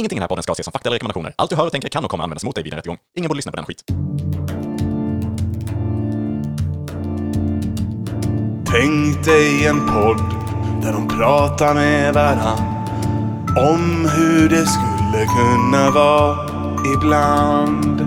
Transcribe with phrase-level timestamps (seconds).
[0.00, 1.34] Ingenting i den här podden ska ses som fakta eller rekommendationer.
[1.36, 2.98] Allt du hör och tänker kan och kommer användas mot dig vid en rättegång.
[3.16, 3.84] Ingen borde lyssna på den skit.
[8.66, 10.18] Tänk dig en podd
[10.82, 12.58] där de pratar med varann
[13.56, 16.48] om hur det skulle kunna vara
[16.96, 18.00] ibland.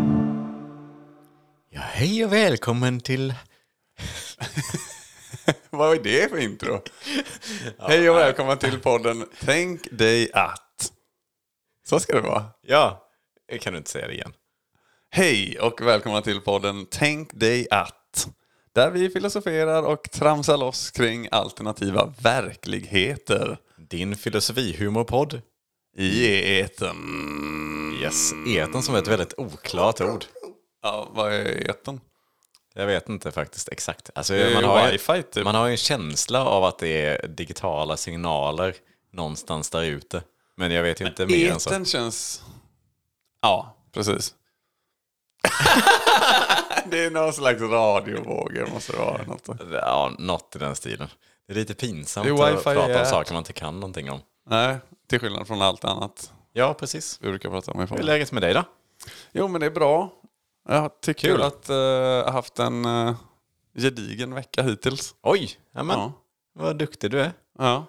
[1.70, 3.34] Ja, hej och välkommen till...
[5.70, 6.82] Vad är det för intro?
[7.88, 10.63] Hej och välkommen till podden Tänk dig att.
[11.86, 12.46] Så ska det vara.
[12.62, 13.08] Ja,
[13.62, 14.34] kan du inte säga det igen?
[15.10, 18.28] Hej och välkomna till podden Tänk dig att.
[18.74, 23.58] Där vi filosoferar och tramsar loss kring alternativa verkligheter.
[23.78, 25.42] Din filosofihumorpodd.
[25.98, 26.96] I eten.
[28.02, 30.26] Yes, eten som är ett väldigt oklart ord.
[30.82, 32.02] Ja, vad är eten?
[32.74, 34.10] Jag vet inte faktiskt exakt.
[34.16, 35.44] Alltså, man, har ju, typ.
[35.44, 38.76] man har ju en känsla av att det är digitala signaler
[39.12, 40.24] någonstans där ute.
[40.58, 41.86] Men jag vet ju inte mer än så.
[41.86, 42.44] Känns...
[43.42, 44.36] Ja, precis.
[46.86, 49.24] det är någon slags radiovågor måste det vara.
[49.24, 49.50] Något.
[49.72, 51.08] Ja, något i den stilen.
[51.48, 54.20] Det är lite pinsamt Det är att prata om saker man inte kan någonting om.
[54.50, 54.78] Nej,
[55.10, 57.20] till skillnad från allt annat Ja, precis.
[57.22, 58.06] vi brukar prata om i Hur är podden.
[58.06, 58.64] läget med dig då?
[59.32, 60.10] Jo, men det är bra.
[60.70, 61.42] Jag tycker Kul.
[61.42, 63.16] att eh, jag har haft en uh,
[63.78, 65.16] gedigen vecka hittills.
[65.22, 66.12] Oj, ja, men, Ja.
[66.54, 67.32] vad duktig du är.
[67.60, 67.86] ja.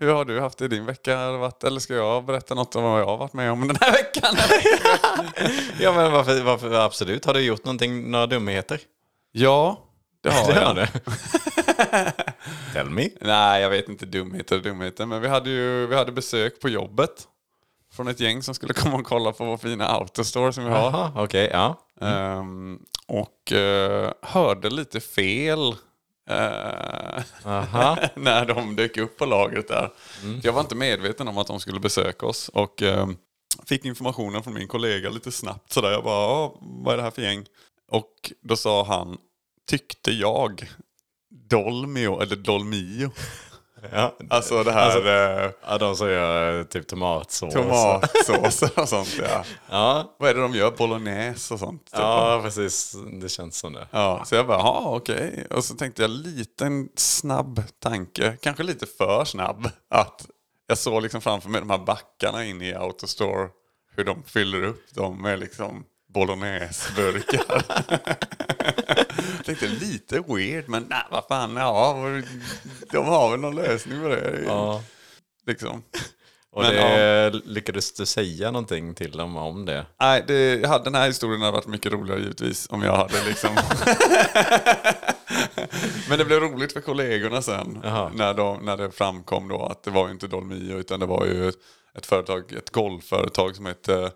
[0.00, 1.32] Hur har du haft det i din vecka?
[1.32, 3.92] Varit, eller ska jag berätta något om vad jag har varit med om den här
[3.92, 4.36] veckan?
[5.80, 7.24] Ja, men varför, varför absolut?
[7.24, 8.80] Har du gjort någonting, några dumheter?
[9.32, 9.80] ja,
[10.22, 10.66] det har Det jag.
[10.66, 10.86] har du.
[12.72, 13.08] Tell me.
[13.20, 15.06] Nej, jag vet inte dumheter och dumheter.
[15.06, 17.26] Men vi hade ju vi hade besök på jobbet.
[17.92, 20.78] Från ett gäng som skulle komma och kolla på vår fina autostore som vi har.
[20.78, 21.76] Jaha, okej, ja.
[22.00, 25.74] Ehm, och eh, hörde lite fel Aha.
[28.14, 29.90] när de dök upp på lagret där.
[30.42, 33.08] Jag var inte medveten om att de skulle besöka oss och eh,
[33.66, 35.90] fick informationen från min kollega lite snabbt sådär.
[35.90, 37.44] Jag bara, "Ja, vad är det här för gäng?
[37.90, 39.18] Och då sa han,
[39.70, 40.70] tyckte jag,
[41.50, 43.10] Dolmio eller Dolmio.
[43.92, 45.06] Ja, Alltså det här
[45.44, 47.54] eh, ja, de som gör eh, typ tomatsås.
[47.54, 49.16] tomatsåser och sånt.
[49.28, 49.44] Ja.
[49.70, 50.70] Ja, Vad är det de gör?
[50.70, 51.84] Bolognese och sånt.
[51.84, 52.00] typ.
[52.00, 52.96] ja, precis.
[53.20, 53.86] Det känns som det.
[53.90, 55.46] Ja, så jag bara, ja okej.
[55.50, 59.68] Och så tänkte jag liten snabb tanke, kanske lite för snabb.
[59.90, 60.26] Att
[60.66, 63.48] jag såg liksom framför mig de här backarna inne i Autostore.
[63.96, 67.62] Hur de fyller upp dem med liksom bolognese-burkar.
[69.36, 71.96] jag tänkte lite weird, men nej, vad fan, ja,
[72.92, 74.42] de har väl någon lösning på det.
[74.46, 74.82] Ja.
[75.46, 75.82] Liksom.
[76.52, 79.86] Och Men, det, lyckades du säga någonting till dem om det?
[80.00, 83.50] Nej, det, hade, den här historien hade varit mycket roligare givetvis om jag hade liksom...
[86.08, 87.78] Men det blev roligt för kollegorna sen
[88.14, 91.26] när, de, när det framkom då att det var ju inte Dolmio utan det var
[91.26, 91.48] ju
[91.94, 94.10] ett, företag, ett golfföretag som hette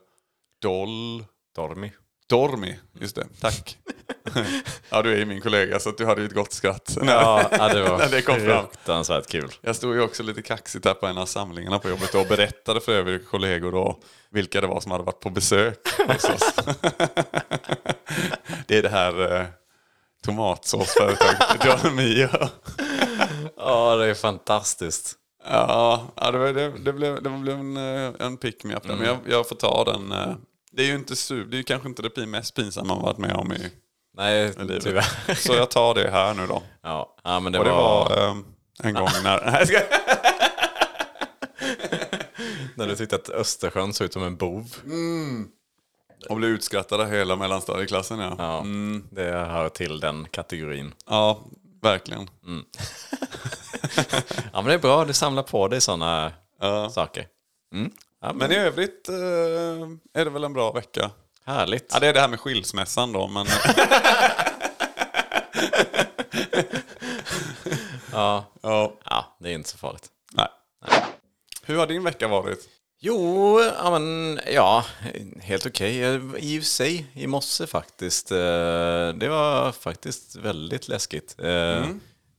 [0.62, 1.24] Dol...
[1.54, 1.92] Dormi.
[2.28, 3.78] Dormi, just det, tack.
[4.90, 6.96] ja, du är ju min kollega så du hade ju ett gott skratt.
[7.06, 8.66] Ja, ja, det var När det kom fram.
[8.66, 9.50] fruktansvärt kul.
[9.60, 12.80] Jag stod ju också lite kaxigt här på en av samlingarna på jobbet och berättade
[12.80, 14.00] för övriga kollegor då
[14.30, 15.78] vilka det var som hade varit på besök
[16.08, 16.54] hos oss.
[18.66, 19.46] det är det här eh,
[20.24, 22.28] tomatsåsföretaget Dolmio.
[23.56, 25.14] Ja, det är fantastiskt.
[25.50, 28.96] ja, det, var- det, det blev, det blev en, eh, en pick me up där.
[28.96, 30.12] Men jag, jag får ta den.
[30.76, 33.32] Det är ju inte su- det är kanske inte det mest pinsamma man varit med
[33.36, 33.70] om i
[34.16, 34.82] Nej, livet.
[34.84, 35.34] tyvärr.
[35.34, 36.62] Så jag tar det här nu då.
[36.82, 38.36] Ja, ja men det, Och det var, var eh,
[38.82, 39.50] en gång när...
[39.50, 39.80] Nej, ska-
[42.74, 44.74] när du tyckte att Östersjön såg ut som en bov.
[46.28, 48.34] Och blev utskrattade hela mellanstadieklassen ja.
[48.38, 48.64] Ja,
[49.10, 50.92] det hör till den kategorin.
[51.08, 51.44] Ja,
[51.82, 52.30] verkligen.
[54.52, 55.04] Ja, men det är bra.
[55.04, 56.90] Du samlar på dig sådana Ja.
[56.90, 57.26] saker.
[57.74, 57.90] Mm.
[58.26, 59.14] Ja, men i övrigt eh,
[60.14, 61.10] är det väl en bra vecka.
[61.44, 61.90] härligt.
[61.92, 63.46] Ja, det är det här med skilsmässan då, men
[68.12, 68.44] Ja.
[68.62, 70.08] ja, ja, det är inte så farligt.
[70.32, 70.48] nej.
[71.62, 72.68] Hur har din vecka varit?
[73.00, 74.84] Jo, ja, men ja,
[75.42, 76.20] helt okej.
[76.38, 78.30] I och sig, i morse faktiskt.
[78.30, 78.36] eh,
[79.14, 81.34] Det var faktiskt väldigt läskigt.
[81.38, 81.86] Eh,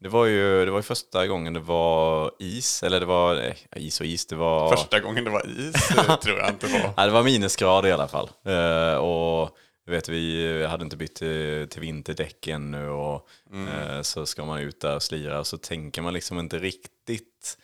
[0.05, 3.53] Det var ju det var ju första gången det var is, eller det var eh,
[3.75, 4.75] is och is, det var...
[4.75, 6.93] Första gången det var is, det tror jag inte var.
[6.97, 8.29] Ja, det var minusgrader i alla fall.
[8.43, 14.25] Eh, och du vet, vi hade inte bytt till, till vinterdäck ännu och eh, så
[14.25, 17.57] ska man ut där och slira och så tänker man liksom inte riktigt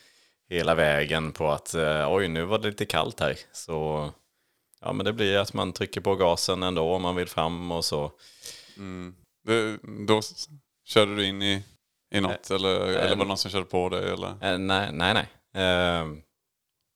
[0.49, 3.37] hela vägen på att eh, oj, nu var det lite kallt här.
[3.51, 4.09] Så
[4.81, 7.85] ja, men det blir att man trycker på gasen ändå om man vill fram och
[7.85, 8.11] så.
[9.45, 9.77] Det,
[10.07, 10.21] då
[10.85, 11.63] körde du in i,
[12.11, 14.09] i något, eller, eller var det någon som körde på dig?
[14.11, 14.27] Eller?
[14.41, 15.27] Eh, nej, nej, nej.
[15.65, 16.05] Eh,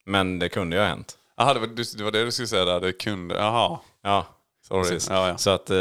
[0.06, 1.18] men det kunde ju ha hänt.
[1.38, 1.68] Aha, det, var,
[1.98, 3.80] det var det du skulle säga där, det kunde, jaha.
[4.02, 4.26] Ja,
[4.68, 4.82] Sorry.
[4.84, 5.10] precis.
[5.10, 5.38] Ja, ja.
[5.38, 5.78] Så att, eh,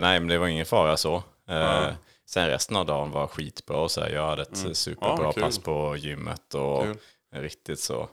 [0.00, 1.22] nej men det var ingen fara så.
[1.48, 1.88] Eh,
[2.28, 5.24] Sen resten av dagen var skitbra och så här, jag hade ett superbra Mm.
[5.24, 5.42] Ja, kul.
[5.42, 6.96] pass på gymmet och Kul.
[7.34, 8.08] riktigt så.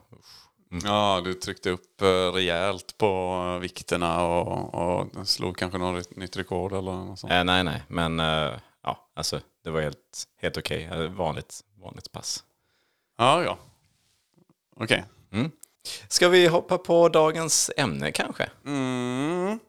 [0.84, 6.38] Ja, du tryckte upp eh, rejält på eh, vikterna och, och slog kanske något nytt
[6.38, 7.34] rekord eller något sånt.
[7.34, 8.52] Eh, nej, nej, men eh,
[8.84, 10.84] ja, alltså det var helt, helt okej.
[10.92, 12.44] Eh, Vanligt, vanligt pass.
[13.18, 13.58] Ja, ja.
[14.76, 15.06] Okej.
[16.08, 18.50] Ska vi hoppa på dagens ämne kanske?
[18.66, 19.60] Mm.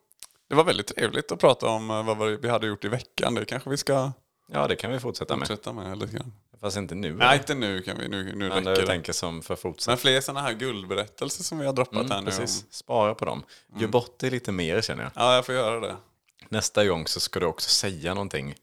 [0.49, 3.35] Det var väldigt trevligt att prata om eh, vad vi hade gjort i veckan.
[3.35, 4.12] Det kanske vi ska
[4.52, 5.49] Ja, det kan vi fortsätta med.
[5.49, 6.32] fortsätta med lite grann.
[6.61, 7.14] Fast inte nu.
[7.14, 8.08] Nej, inte nu kan vi.
[8.08, 8.87] Nu, nu men räcker det.
[8.87, 9.87] tänker som för fortsätt.
[9.88, 12.31] Men fler sådana här guldberättelser som vi har droppat här Mm, nu.
[12.31, 12.64] precis.
[12.70, 13.43] Spara på dem.
[13.76, 15.12] Gör bort det lite mer känner jag.
[15.14, 15.97] Ja, jag får göra det.
[16.49, 18.55] Nästa gång så ska du också säga någonting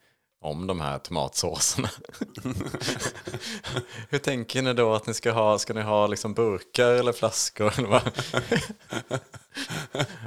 [0.42, 1.90] om de här tomatsåserna.
[4.10, 5.60] Hur tänker ni då att ni ska ha?
[5.60, 7.74] Ska ni ha liksom burkar eller flaskor?
[7.78, 8.02] Eller vad?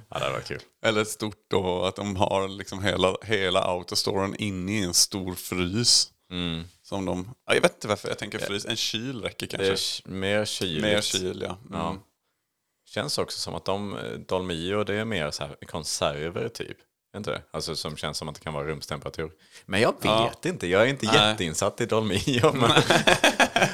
[0.09, 0.61] ja, det var kul.
[0.85, 6.11] Eller stort då att de har liksom hela, hela autostoren inne i en stor frys.
[6.83, 8.67] Som de, ja, jag vet inte varför jag tänker frys.
[8.67, 9.73] En kyl räcker Det kanske.
[9.73, 10.83] är k- mer kyligt.
[10.83, 11.59] Mer kyl, ja.
[11.67, 11.81] Mm.
[11.81, 11.97] Ja.
[12.89, 16.77] Känns också som att de, Dolmio, det är mer så här konserver typ.
[17.17, 17.43] Inte det?
[17.51, 19.31] Alltså som känns som att det kan vara rumstemperatur.
[19.67, 21.31] Men jag vet inte, jag är inte Nej.
[21.31, 22.41] jätteinsatt i Dolmio.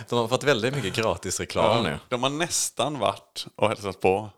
[0.08, 1.98] De har fått väldigt mycket gratis reklam nu.
[2.08, 4.30] De har nästan varit och hälsat på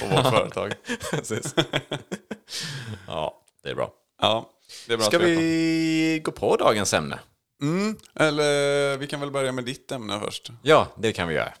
[0.00, 0.74] på vårt företag.
[1.10, 1.54] Precis.
[3.06, 3.90] ja, det är bra.
[4.20, 4.50] Ja,
[4.86, 7.18] det är bra Ska vi gå på dagens ämne?
[7.62, 10.50] Mm, eller vi kan väl börja med ditt ämne först.
[10.62, 11.52] Ja, det kan vi göra.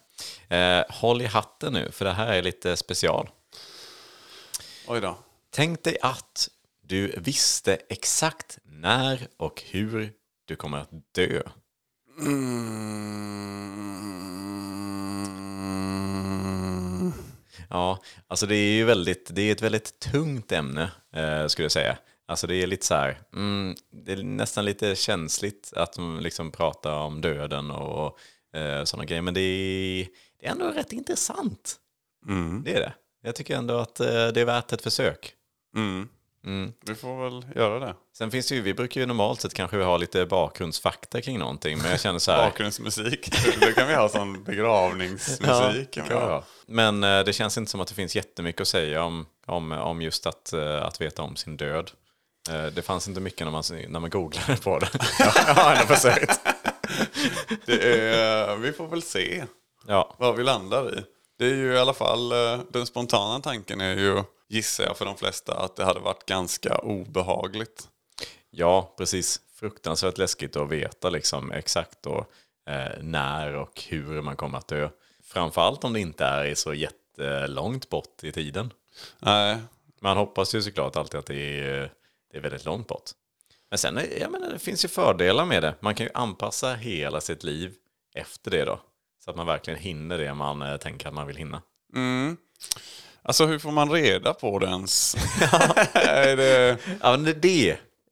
[0.48, 3.30] Eh, håll i hatten nu, för det här är lite special.
[4.86, 5.18] Oj då.
[5.50, 6.48] Tänk dig att
[6.88, 10.12] du visste exakt när och hur
[10.44, 11.42] du kommer att dö.
[12.20, 12.78] Mm.
[17.70, 21.72] Ja, alltså det är ju väldigt, det är ett väldigt tungt ämne eh, skulle jag
[21.72, 21.98] säga.
[22.26, 23.74] Alltså det är lite så här, mm,
[24.06, 28.18] det är nästan lite känsligt att liksom pratar om döden och
[28.54, 29.22] eh, sådana grejer.
[29.22, 30.08] Men det är,
[30.40, 31.76] det är ändå rätt intressant.
[32.64, 32.94] Det är det.
[33.22, 35.34] Jag tycker ändå att eh, det är värt ett försök.
[35.76, 36.08] Mm.
[36.86, 37.94] Vi får väl göra det.
[38.18, 41.78] Sen finns det ju, vi brukar ju normalt sett kanske ha lite bakgrundsfakta kring någonting,
[41.78, 42.50] men jag känner så här.
[42.50, 43.30] Bakgrundsmusik.
[43.60, 45.98] Då kan vi ha sån begravningsmusik.
[46.08, 46.44] vi ha.
[46.66, 50.02] Men eh, det känns inte som att det finns jättemycket att säga om, om, om
[50.02, 51.90] just att, eh, att veta om sin död.
[52.50, 54.90] Eh, det fanns inte mycket när man, när man googlade på det.
[55.18, 56.40] jag har ändå försökt.
[57.66, 59.44] Är, vi får väl se
[59.86, 61.02] Ja, vad vi landar i.
[61.38, 62.28] Det är ju i alla fall,
[62.70, 66.78] den spontana tanken är ju, gissar jag för de flesta, att det hade varit ganska
[66.78, 67.88] obehagligt.
[68.50, 69.40] ja, precis.
[69.54, 72.26] Fruktansvärt läskigt att veta liksom exakt då,
[72.70, 74.88] eh, när och hur man kommer att dö.
[75.22, 78.72] Framförallt om det inte är så jättelångt bort i tiden.
[79.18, 79.58] Nej,
[80.00, 81.92] Man hoppas ju såklart alltid att det är,
[82.30, 83.10] det är väldigt långt bort.
[83.70, 85.74] Men sen, jag menar, det finns ju fördelar med det.
[85.80, 87.74] Man kan ju anpassa hela sitt liv
[88.14, 88.80] efter det då.
[89.24, 91.62] Så att man verkligen hinner det man eh, tänker att man vill hinna.
[93.28, 95.14] Alltså hur får man reda på det ens?
[95.94, 97.70] är det, Ja, men det-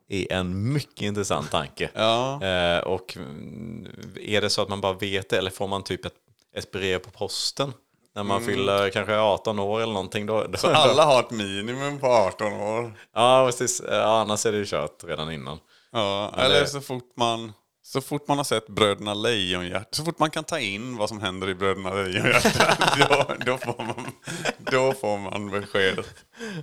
[0.09, 1.91] är en mycket intressant tanke.
[1.95, 2.45] ja.
[2.45, 3.87] Eh, och mm,
[4.21, 6.13] är det så att man bara vet det, eller får man typ ett,
[6.57, 7.73] ett brev på posten?
[8.15, 10.27] När man fyller kanske 18 år eller någonting.
[10.27, 12.93] Då, då, Så alla har ett minimum på 18 år.
[13.15, 13.83] Ja, precis.
[13.91, 15.59] Ja, annars är det ju kört redan innan.
[15.93, 17.53] Ja, eller det- så fort man
[17.87, 21.21] så fort man har sett Bröderna Lejonhjärta, så fort man kan ta in vad som
[21.21, 24.07] händer i Bröderna Lejonhjärta, då, då, får man,
[24.59, 26.15] då får man beskedet.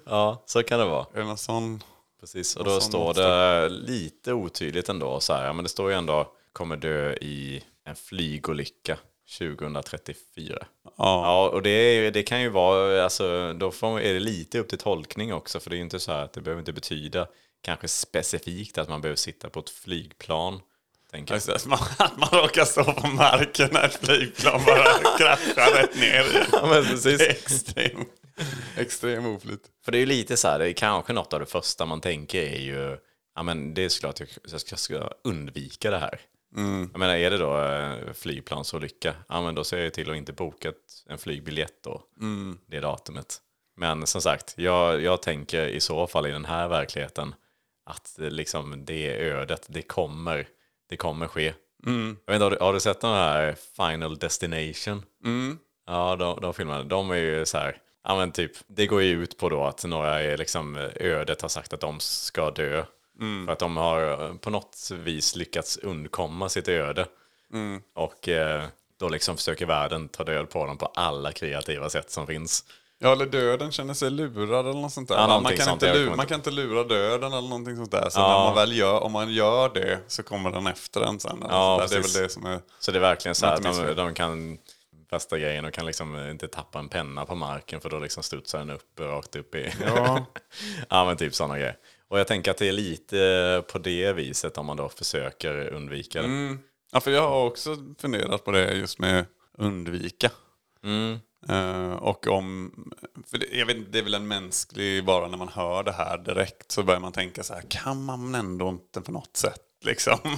[0.05, 1.05] Ja, så kan det vara.
[1.13, 1.83] Är det sån?
[2.19, 5.19] Precis, och då står måste- det lite otydligt ändå.
[5.19, 8.97] Så här, ja, men det står ju ändå kommer dö i en flygolycka
[9.37, 10.57] 2034.
[10.83, 10.91] Ja.
[10.97, 14.77] Ja, och det, det kan ju vara, alltså, då får, är det lite upp till
[14.77, 15.59] tolkning också.
[15.59, 17.27] För det är ju inte så här att det behöver inte betyda
[17.61, 20.59] kanske specifikt att man behöver sitta på ett flygplan.
[21.13, 21.55] Tänker jag.
[21.55, 26.48] Att, man, att man råkar stå på marken när ett flygplan bara kraschar rätt ner.
[26.51, 27.22] Ja, men precis.
[27.29, 28.05] Extrem,
[28.77, 29.62] extrem oflyt.
[29.86, 32.01] För det är ju lite så här, det är kanske något av det första man
[32.01, 32.98] tänker är ju,
[33.36, 36.22] ja men det är såklart jag jag ska, ska undvika det här.
[36.55, 40.34] Jag menar, är det då eh, flygplansolycka, ja men då ser jag till att inte
[40.34, 40.74] boka
[41.10, 42.01] en flygbiljett då,
[42.67, 43.38] det datumet.
[43.77, 47.36] Men som sagt, jag, jag tänker i så fall i den här verkligheten
[47.86, 50.48] att det, liksom, det ödet, det kommer,
[50.93, 51.53] det kommer ske.
[52.25, 55.03] Jag vet inte, har, du, har du sett den här Final Destination?
[55.88, 59.23] Ja, de, de filmerna, de är ju så här, ja men typ, det går ju
[59.23, 62.83] ut på då att några är liksom, ödet har sagt att de ska dö.
[63.45, 67.05] För att de har eh, på något vis lyckats undkomma sitt öde.
[67.93, 68.63] Och eh,
[69.00, 72.65] då liksom försöker världen ta död på dem på alla kreativa sätt som finns.
[73.03, 75.15] Ja, eller döden känner sig lurad eller något sånt där.
[75.15, 78.10] Ja, man, kan sånt, inte lura, man kan inte lura döden eller någonting sånt där.
[78.10, 78.27] Så Ja.
[78.27, 81.43] när man väl gör, om man gör det så kommer den efter en sen.
[81.50, 82.60] Ja, det är väl det som är...
[82.79, 84.57] Så det är verkligen så här att de, de kan
[85.10, 88.60] bästa grejen och kan liksom inte tappa en penna på marken för då liksom studsar
[88.60, 89.74] den upp rakt upp i...
[89.86, 90.25] Ja.
[90.89, 91.77] ja men typ sådana grejer.
[92.07, 96.22] Och jag tänker att det är lite på det viset om man då försöker undvika
[96.22, 96.27] det.
[96.27, 96.60] Mm.
[96.91, 99.25] ja, för jag har också funderat på det just med
[99.57, 100.31] undvika.
[100.83, 101.19] Mm.
[101.50, 102.71] Eh, och om,
[103.27, 106.17] för det, jag vet, det är väl en mänsklig, bara när man hör det här
[106.17, 110.19] direkt så börjar man tänka så här, kan man ändå inte på något sätt liksom?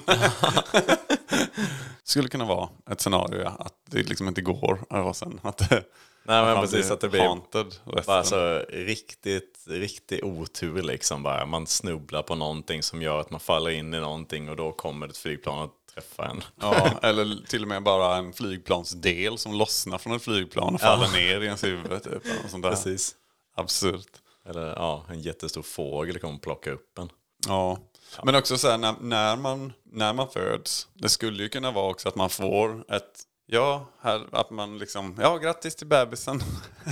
[2.03, 5.83] Skulle kunna vara ett scenario att det liksom inte går och sen att det,
[6.27, 11.45] Nej men precis att det blir haunted bara så riktigt, riktigt otur liksom bara.
[11.45, 15.07] Man snubblar på någonting som gör att man faller in i någonting och då kommer
[15.07, 16.43] ett flygplan att träffa en.
[16.61, 21.11] Ja, eller till och med bara en flygplansdel som lossnar från ett flygplan och faller
[21.11, 22.03] ner i ens huvud.
[22.03, 22.69] Typ, sånt där.
[22.69, 23.15] Precis.
[23.55, 24.11] Absurt.
[24.49, 27.09] Eller ja, en jättestor fågel kommer plocka upp en.
[27.47, 27.77] Ja.
[28.23, 30.87] Men också så här när, när, man, när man föds.
[30.93, 35.19] Det skulle ju kunna vara också att man får ett Ja, här, att man liksom,
[35.21, 36.39] ja grattis till bebisen.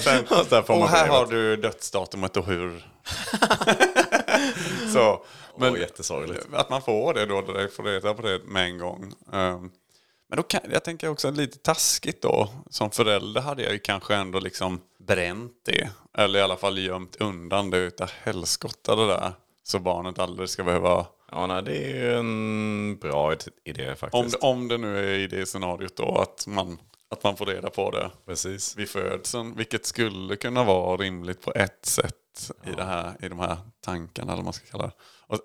[0.00, 0.26] Sen,
[0.68, 2.86] Och här har du dödsdatumet och hur.
[4.92, 5.24] så,
[5.58, 6.46] men Åh, jättesorgligt.
[6.52, 9.12] att man får det då direkt, får reda på det med en gång.
[9.32, 9.70] Ehm,
[10.28, 12.48] men då kan, jag tänker också lite taskigt då.
[12.70, 15.88] Som förälder hade jag ju kanske ändå liksom bränt det.
[16.18, 19.32] Eller i alla fall gömt undan det utav helskotta det där.
[19.62, 21.06] Så barnet aldrig ska behöva...
[21.32, 24.40] Ja, nej, det är ju en bra id- idé Om, faktiskt.
[24.40, 26.78] det- om det nu är i det scenariot då att man,
[27.10, 28.76] att man får reda på det Precis.
[28.76, 29.56] vid födseln.
[29.56, 32.14] Vilket skulle kunna vara rimligt på ett sätt
[32.64, 34.32] i, det här, i de här tankarna.
[34.32, 34.92] Eller vad man ska kalla det.
[35.26, 35.40] Och,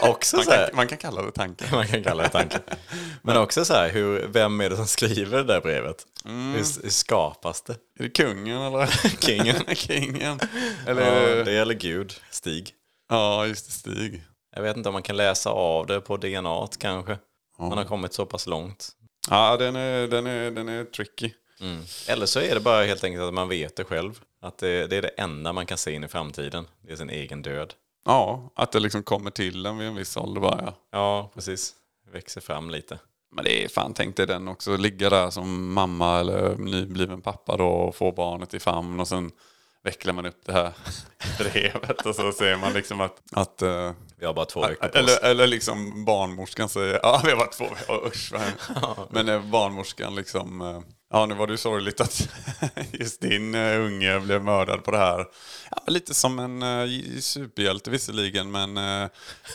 [0.08, 1.66] Också man, kan, man kan kalla det tankar.
[1.72, 2.58] man kan kalla det tanke.
[3.22, 6.06] Men också så här, hur, vem är det som skriver det där brevet?
[6.24, 6.52] Mm.
[6.52, 7.72] Hur, hur skapas det?
[7.72, 8.86] Är det kungen eller?
[9.20, 9.74] Kingen.
[9.74, 10.40] kingen.
[10.86, 11.52] Eller Ja, det...
[11.52, 12.74] gäller Gud, Stig.
[13.08, 13.72] Ja, just det.
[13.72, 14.24] Stig.
[14.54, 17.18] Jag vet inte om man kan läsa av det på DNA kanske.
[17.58, 18.88] Man har kommit så pass långt.
[19.30, 21.30] Ja, den är, den är, den är tricky.
[21.60, 21.82] Mm.
[22.08, 24.20] Eller så är det bara helt enkelt att man vet det själv.
[24.42, 26.66] Att det, det är det enda man kan se in i framtiden.
[26.82, 27.74] Det är sin egen död.
[28.04, 30.62] Ja, att det liksom kommer till en vid en viss ålder bara.
[30.64, 30.74] Ja.
[30.90, 31.74] Ja, precis.
[32.12, 32.98] Växer fram lite.
[33.32, 34.76] Men det är fan, tänk dig den också.
[34.76, 39.32] Ligga där som mamma eller nybliven pappa då och få barnet i famn och sen
[39.88, 40.72] vecklar man upp det här
[41.38, 44.88] brevet och så ser man liksom att, att eh, Vi har bara två veckor på
[44.88, 44.94] oss.
[44.94, 49.06] eller, eller liksom barnmorskan säger, ja vi har varit två veckor, usch vad.
[49.10, 50.80] Men eh, barnmorskan liksom, eh,
[51.10, 52.28] ja nu var det ju sorgligt att
[52.92, 55.26] just din unge blev mördad på det här.
[55.70, 56.62] Ja, lite som en
[57.22, 58.74] superhjälte visserligen, men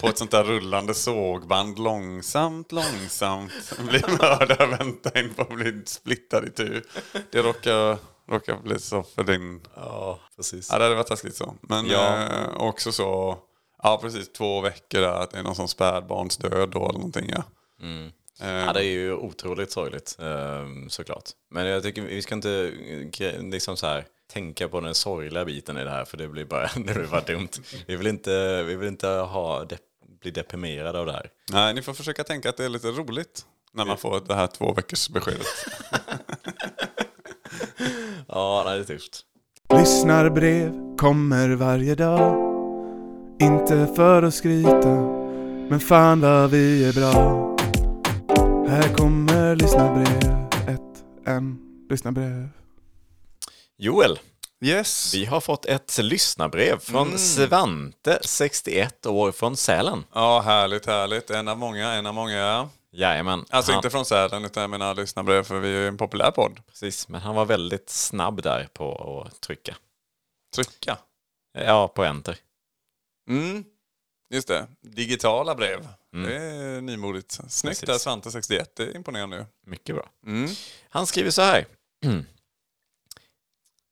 [0.01, 5.81] på ett sånt där rullande sågband långsamt, långsamt blir mördad, vänta in på att bli
[5.85, 6.83] splittad i tur.
[7.31, 7.97] Det råkar,
[8.30, 10.70] råkar bli så för din Ja, precis.
[10.72, 11.56] Ja, det hade varit taskigt så.
[11.62, 12.24] Men Ja.
[12.24, 13.38] eh, också så,
[13.84, 17.44] ja precis två veckor där, att det är någon som spädbarnsdöd då eller någonting ja.
[18.42, 21.30] Eh, Ja, det är ju otroligt sorgligt ehm, såklart.
[21.51, 22.72] Men jag tycker vi ska inte
[23.20, 26.46] eh, liksom så här, tänka på den sorgliga biten i det här för det blir
[26.46, 27.50] bara, det blir bara dumt.
[27.88, 29.65] Vi vill inte, vi vill inte ha,
[30.22, 31.30] bli deprimerade av det här.
[31.51, 34.48] Nej, ni får försöka tänka att det är lite roligt när man får det här
[34.48, 35.48] två veckors beskedet.
[38.43, 39.21] Ja, det är tufft.
[39.79, 42.35] Lyssnarbrev kommer varje dag
[43.41, 44.89] Inte för att skryta
[45.69, 47.13] Men fan vad vi är bra
[48.69, 51.57] Här kommer lyssnarbrev Ett, en,
[51.89, 52.50] lyssnarbrev
[53.77, 54.19] Joel,
[54.62, 55.13] Yes.
[55.13, 60.03] vi har fått ett lyssnarbrev från Svante, 61 år, från Sälen.
[60.13, 61.29] Ja, härligt, härligt.
[61.29, 62.69] En av många, en av många.
[62.95, 63.45] Jajamän.
[63.50, 66.31] Alltså han, inte från Sälen, utan jag menar lyssnarbrev, för vi är ju en populär
[66.31, 66.59] podd.
[66.67, 69.75] Precis, men han var väldigt snabb där på att trycka.
[70.55, 70.97] Trycka.
[71.53, 72.38] Ja, på enter.
[73.29, 73.63] Mm.
[74.29, 74.67] Just det.
[74.81, 75.88] Digitala brev.
[76.13, 76.29] Mm.
[76.29, 77.31] Det är nymodigt.
[77.31, 77.89] Snyggt Precis.
[77.89, 78.75] där, Svante 61.
[78.75, 79.45] Det är imponerande ju.
[79.65, 80.09] Mycket bra.
[80.25, 80.50] Mm.
[80.89, 81.65] Han skriver så här.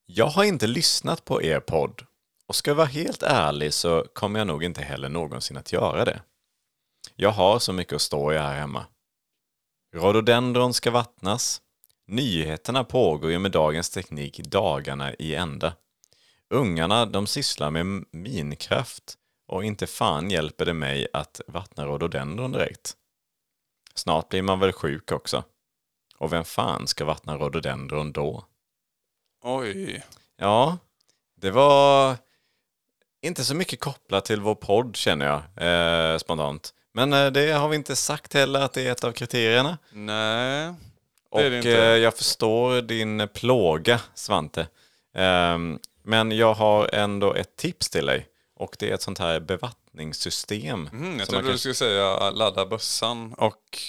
[0.05, 2.05] Jag har inte lyssnat på er podd
[2.48, 6.05] och ska jag vara helt ärlig så kommer jag nog inte heller någonsin att göra
[6.05, 6.22] det.
[7.15, 8.86] Jag har så mycket att stå i här hemma.
[9.96, 11.62] Rhododendron ska vattnas.
[12.08, 15.74] Nyheterna pågår ju med dagens teknik dagarna i ända.
[16.50, 19.17] Ungarna de sysslar med minkraft
[19.48, 22.96] och inte fan hjälper det mig att vattna rhododendron direkt.
[23.93, 25.43] Snart blir man väl sjuk också.
[26.17, 28.46] Och vem fan ska vattna rhododendron då?
[29.43, 30.03] Oj.
[30.38, 30.77] Ja,
[31.36, 32.17] det var
[33.22, 36.74] inte så mycket kopplat till vår podd känner jag eh, spontant.
[36.93, 39.77] Men eh, det har vi inte sagt heller att det är ett av kriterierna.
[39.91, 40.74] Nej.
[41.29, 41.71] Och Det är det inte.
[41.77, 44.67] eh, jag förstår din plåga, Svante.
[45.15, 48.27] Ehm, men jag har ändå ett tips till dig.
[48.55, 50.89] Och det är ett sånt här bevattningssystem.
[50.93, 53.79] Mm, jag trodde kan- du skulle säga ladda bössan och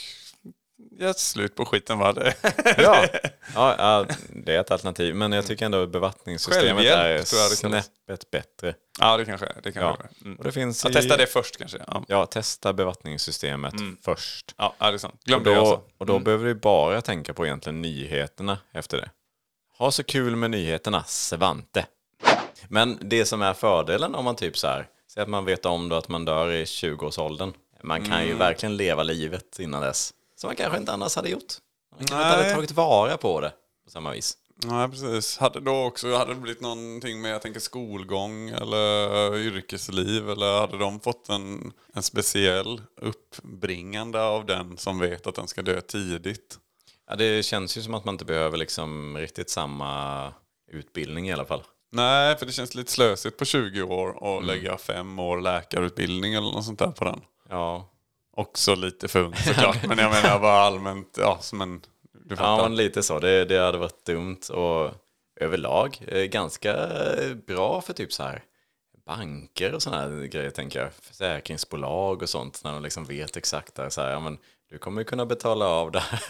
[0.90, 2.34] göra slut på skiten det.
[2.78, 3.06] Ja.
[3.54, 5.14] ja, ja, det är ett alternativ.
[5.14, 8.74] Men jag tycker ändå bevattningssystemet Självhjälp, är det snäppet bättre.
[9.00, 9.46] ja, det kanske.
[9.46, 9.96] Det kanske Ja.
[10.20, 10.24] är.
[10.24, 10.38] Mm.
[10.38, 11.78] Och det finns Jag i- testar det först kanske.
[11.86, 13.74] Ja, Ja, testa bevattningssystemet
[14.04, 14.54] först.
[14.58, 15.20] ja ja, det är sant.
[15.24, 15.80] Glöm Och det då, alltså.
[15.98, 19.10] och då behöver du bara tänka på egentligen nyheterna efter det.
[19.78, 21.86] Ha så kul med nyheterna, Svante.
[22.68, 25.88] Men det som är fördelen om man typ så här, säg att man vet om
[25.88, 27.52] då att man dör i 20-årsåldern.
[27.82, 30.12] Man kan ju verkligen leva livet innan dess.
[30.42, 31.54] Som man kanske inte annars hade gjort.
[31.90, 33.52] Man kanske inte hade tagit vara på det
[33.84, 34.36] på samma vis.
[34.64, 35.38] Nej, precis.
[35.38, 40.78] Hade då också, hade det blivit någonting med, jag tänker skolgång eller yrkesliv eller hade
[40.78, 46.58] de fått en, en speciell uppbringande av den som vet att den ska dö tidigt?
[47.10, 50.32] Ja, det känns ju som att man inte behöver liksom riktigt samma
[50.72, 51.62] utbildning i alla fall.
[51.92, 56.50] Nej, för det känns lite slösigt på 20 år och lägga fem år läkarutbildning eller
[56.50, 57.20] något sånt där på den.
[57.48, 57.91] Ja,
[58.36, 61.80] Också lite för ung såklart, men jag menar bara allmänt, ja, som en...
[62.24, 63.18] Du Ja, men lite så.
[63.18, 64.90] Det, det hade varit dumt och
[65.40, 66.76] överlag eh, ganska
[67.46, 68.42] bra för typ så här
[69.06, 70.92] banker och sådana här grejer tänker jag.
[70.94, 74.38] Försäkringsbolag och sånt när de liksom vet exakt där, så här, ja, men
[74.70, 76.20] du kommer ju kunna betala av det här,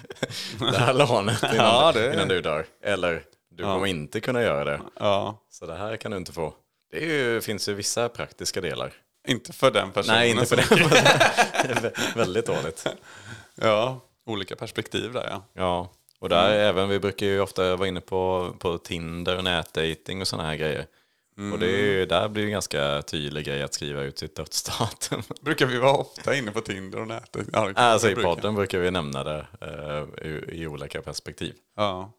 [0.73, 2.67] det här lånet innan, Ja, det- innan du dör.
[2.83, 4.81] Eller du kommer inte kunna göra det.
[4.99, 6.55] Ja, Så det här kan du inte få.
[6.91, 8.93] Det ju, finns ju vissa praktiska delar.
[9.29, 10.17] Inte för den personen.
[10.19, 10.57] Nej, inte för
[11.67, 12.87] det är vä- väldigt dåligt.
[13.55, 15.43] Ja, olika perspektiv där ja.
[15.55, 15.89] Ja,
[16.19, 20.29] och där även, vi brukar ju ofta vara inne på, på Tinder och nätdating och
[20.29, 20.87] sådana här grejer.
[21.53, 24.37] Och det är ju, där blir det ju ganska tydlig grej att skriva ut sitt
[24.37, 25.23] dödsdatum.
[25.41, 27.47] Brukar vi vara ofta inne på Tinder och nätet?
[27.53, 31.55] Ja, alltså i podden brukar vi nämna det eh, i, i olika perspektiv.
[31.77, 32.13] Ja.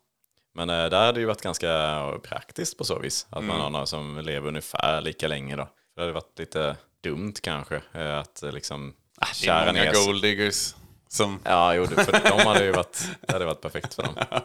[0.56, 3.28] Men eh, där hade det ju varit ganska praktiskt på så vis.
[3.30, 5.68] Att man har någon som lever ungefär lika länge då.
[5.96, 8.94] Det hade varit lite dumt kanske eh, att eh, liksom
[9.42, 10.76] Det är många gold diggers
[11.08, 11.40] som...
[11.44, 14.16] Ja, jo, för de hade ju varit, det hade varit perfekt för dem.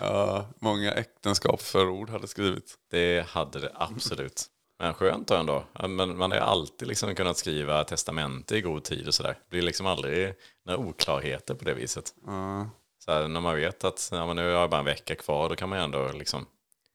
[0.00, 2.74] Ja, många äktenskapsförord hade skrivit.
[2.90, 4.46] Det hade det absolut.
[4.78, 5.64] Men skönt då ändå.
[5.88, 9.32] Men man har ju alltid liksom kunnat skriva testamente i god tid och sådär.
[9.32, 10.34] Det blir liksom aldrig
[10.66, 12.14] några oklarheter på det viset.
[13.04, 15.56] Så här, när man vet att ja, nu har jag bara en vecka kvar, då
[15.56, 16.46] kan man ju ändå liksom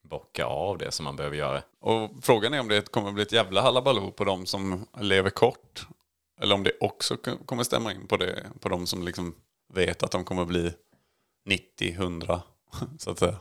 [0.08, 1.62] bocka av det som man behöver göra.
[1.80, 5.86] Och frågan är om det kommer bli ett jävla halabaloo på de som lever kort.
[6.40, 9.34] Eller om det också kommer stämma in på det, på de som liksom
[9.74, 10.72] vet att de kommer bli
[11.44, 12.42] 90, 100
[12.98, 13.38] så att säga.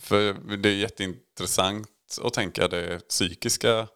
[0.00, 3.88] För det är jätteintressant att tänka det psykiska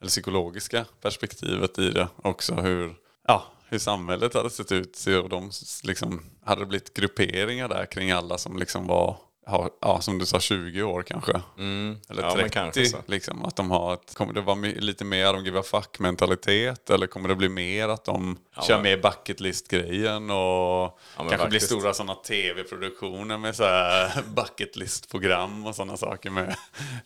[0.00, 2.54] eller psykologiska perspektivet i det också.
[2.54, 2.94] Hur,
[3.28, 4.96] ja, hur samhället hade sett ut.
[4.96, 5.50] Så de
[5.84, 10.26] liksom, hade det blivit grupperingar där kring alla som liksom var, har, ja, som du
[10.26, 11.32] sa, 20 år kanske.
[11.58, 12.36] Eller Ja, 30.
[12.40, 12.96] men kanske så.
[13.06, 16.90] Liksom, att de har ett, kommer det vara lite mer de give a fuck mentalitet
[16.90, 21.28] eller kommer det bli mer att de kör men- med bucket list grejen och men
[21.28, 21.66] kanske blir faktiskt.
[21.66, 26.56] stora sådana tv-produktioner med så här bucket list program och sådana saker med.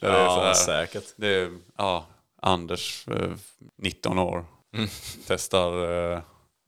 [0.00, 1.04] Där det Ja, här, säkert.
[1.16, 2.06] det är, ja,
[2.42, 3.30] Anders, eh,
[3.78, 4.88] 19 år, Mm.
[5.26, 6.20] testar eh,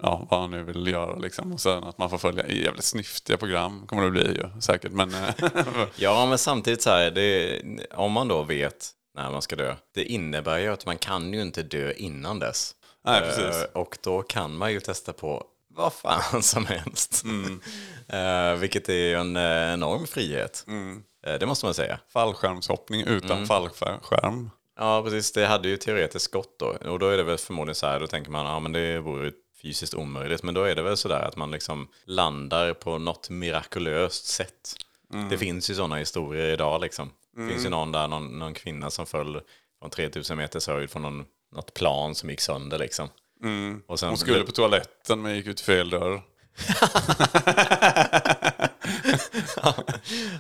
[0.02, 1.52] ja, vad han nu vill göra liksom.
[1.52, 4.92] Och sen att man får följa jävligt snyftiga program kommer det bli ju säkert.
[4.92, 5.30] Men eh,
[5.96, 7.60] Ja, men samtidigt så här, det,
[7.94, 11.42] om man då vet när man ska dö, det innebär ju att man kan ju
[11.42, 12.74] inte dö innan dess.
[13.04, 13.62] Nej, precis.
[13.62, 17.24] Eh, och då kan man ju testa på vad fan som helst.
[17.24, 17.60] Mm.
[18.08, 20.64] Eh, vilket är ju en eh, enorm frihet.
[20.68, 21.02] Mm.
[21.26, 21.98] Eh, det måste man säga.
[22.12, 23.46] fallskärmshoppning utan Mm.
[23.46, 24.50] fallskärm.
[24.78, 25.32] Ja, precis.
[25.32, 26.66] Det hade ju teoretiskt gått då.
[26.90, 29.30] Och då är det väl förmodligen så här, då tänker man, ja men det vore
[29.62, 30.42] fysiskt omöjligt.
[30.42, 34.77] Men då är det väl så där att man liksom landar på något mirakulöst sätt.
[35.12, 35.29] Mm.
[35.29, 37.11] Det finns ju sådana historier idag liksom.
[37.37, 39.40] Det finns ju någon där, någon, någon kvinna som föll
[39.79, 43.09] från 3000 meters höjd från någon, något plan som gick sönder liksom.
[43.87, 44.11] Och sen Mm.
[44.11, 46.22] Hon skulle på toaletten men gick ut fel dörr.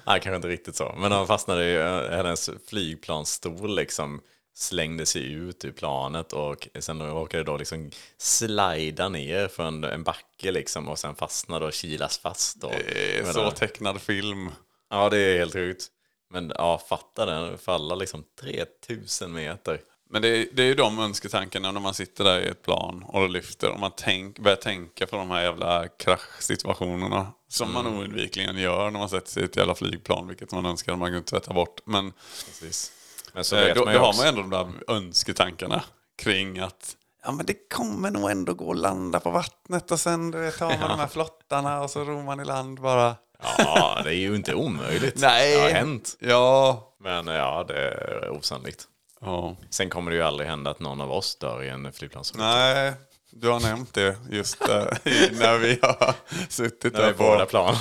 [0.06, 0.94] Nej, kanske inte riktigt så.
[0.98, 4.20] Men han fastnade i eh, hennes flygplansstol liksom
[4.54, 10.02] slängde sig ut ur planet och sen råkade då liksom slida ner för en, en
[10.02, 12.64] backe liksom och sen fastnade och kilas fast.
[12.64, 14.50] Och, Det är så tecknad film.
[14.90, 15.86] Ja, det är helt sjukt.
[16.30, 19.80] Men ja, fatta den, falla liksom 3000 meter.
[20.10, 23.04] Men det är, det är ju de önsketankarna när man sitter där i ett plan
[23.08, 27.32] och lyfter och man tänk, börjar tänka på de här jävla kraschsituationerna.
[27.48, 30.92] Som man oundvikligen gör när man sätter sig i ett jävla flygplan, vilket man önskar
[30.92, 31.80] att man kunde tvätta bort.
[31.84, 32.12] Men
[32.46, 32.92] Precis.
[33.32, 35.82] Men så eh, vet då, man då ju har också, man ändå de där önsketankarna
[36.22, 40.30] kring att ja men det kommer nog ändå gå att landa på vattnet och sen
[40.30, 43.16] du vet, tar man de här flottarna och så ror man i land bara.
[43.58, 45.16] Ja, det är ju inte omöjligt.
[45.20, 45.56] Nej.
[45.56, 46.16] Det har hänt.
[46.20, 46.88] Ja.
[47.00, 48.84] Men ja, det är osannolikt.
[49.20, 49.56] ja.
[49.70, 52.44] Sen kommer det ju aldrig hända att någon av oss dör i en flygplansolycka.
[52.48, 52.92] Nej,
[53.30, 54.68] du har nämnt det just eh,
[55.32, 56.14] när vi har
[56.48, 57.50] suttit När vi där är båda på...
[57.50, 57.76] planen.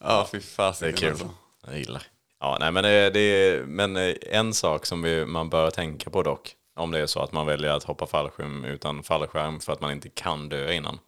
[0.00, 0.88] ja, fy fasen.
[0.88, 1.10] Det är kul.
[1.10, 1.30] alltså.
[1.66, 2.02] Jag gillar.
[2.40, 6.10] Ja, nej, men, det, det är, men eh, en sak som vi, man bör tänka
[6.10, 9.72] på dock, om det är så att man väljer att hoppa fallskärm utan fallskärm för
[9.72, 10.98] att man inte kan dö innan,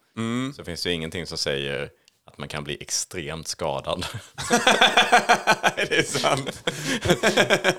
[0.56, 1.90] så finns det ju ingenting som säger
[2.26, 4.06] att man kan bli extremt skadad.
[5.76, 6.64] det är sant.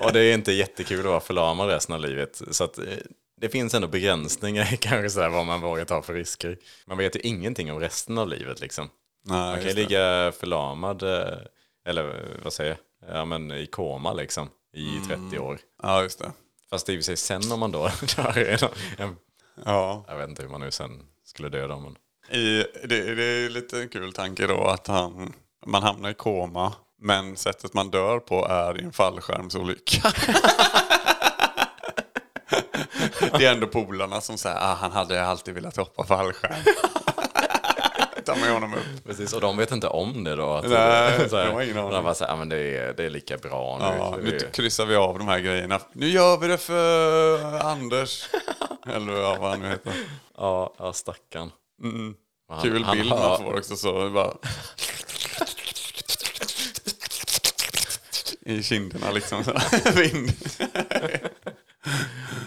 [0.00, 2.42] Och det är inte jättekul att vara förlamad resten av livet.
[2.50, 2.84] Så att, eh,
[3.40, 6.56] det finns ändå begränsningar i kanske så här, vad man vågar ta för risker.
[6.86, 8.88] Man vet ju ingenting om resten av livet liksom.
[9.24, 9.74] Nej, Man kan ju det.
[9.80, 11.38] ligga förlamad, eh,
[11.86, 15.58] eller eh, vad säger jag, ja, men i koma liksom i 30 år.
[15.82, 16.32] Ja, just det.
[16.70, 18.58] Fast i och för sig sen om man då dör
[19.64, 20.04] Ja.
[20.08, 21.96] jag vet inte hur man nu sen skulle dö då, men
[22.38, 25.32] I, det, det är lite en kul tanke då att han,
[25.66, 30.12] man hamnar i koma men sättet man dör på är i en fallskärmsolycka.
[33.38, 36.64] det är ändå polarna som säger ah, han hade alltid velat hoppa fallskärm.
[38.24, 39.04] Ta med honom upp.
[39.06, 40.60] Precis, och de vet inte om det då.
[40.68, 40.68] Nej,
[41.30, 41.90] så här, de har ingen aning.
[41.92, 43.84] De bara säger, ja men det är, det är lika bra nu.
[43.84, 45.80] Ja, Så nu kryssar vi av de här grejerna.
[45.92, 48.28] Nu gör vi det för Anders.
[48.88, 49.92] Eller ja, vad han nu heter.
[50.36, 51.50] ja, ja, stackarn.
[52.48, 53.76] Och han- Kul han bild hör- man får också.
[53.76, 54.32] Så bara...
[58.46, 59.44] I kinderna liksom.
[59.44, 59.52] Så.
[59.94, 60.32] Vind.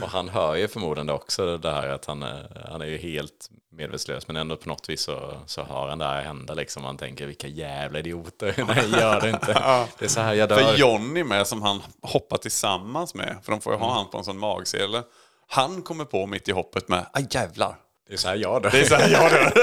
[0.04, 3.50] Och han hör ju förmodligen också det här att han är, han är ju helt
[3.72, 4.28] medvetslös.
[4.28, 6.84] Men ändå på något vis så, så hör han det här hända liksom.
[6.84, 8.54] Han tänker vilka jävla idioter.
[8.68, 9.54] Nej, gör det inte.
[10.00, 10.58] Det är så här jag dör.
[10.58, 13.38] För Johnny med som han hoppar tillsammans med.
[13.44, 15.04] För de får ju ha han på en sån magsele.
[15.48, 17.76] Han kommer på mitt i hoppet med, aj jävlar.
[18.08, 18.72] Det är så här jag dör.
[18.72, 19.54] Det är så här jag dör.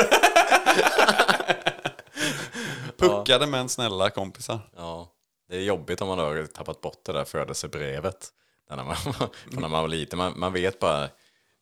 [2.98, 4.60] Puckade men snälla kompisar.
[4.76, 5.08] Ja,
[5.50, 8.28] det är jobbigt om man har tappat bort det där födelsebrevet.
[8.76, 8.96] När man,
[9.44, 10.18] när man var liten.
[10.18, 11.08] Man, man vet bara